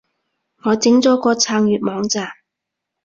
[0.63, 2.31] 我整咗個撐粵網站